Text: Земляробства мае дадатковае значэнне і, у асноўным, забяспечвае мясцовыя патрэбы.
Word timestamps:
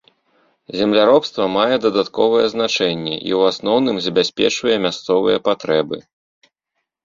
Земляробства 0.77 1.43
мае 1.57 1.77
дадатковае 1.83 2.47
значэнне 2.55 3.15
і, 3.19 3.31
у 3.43 3.45
асноўным, 3.53 3.95
забяспечвае 4.09 4.77
мясцовыя 4.89 5.37
патрэбы. 5.53 5.97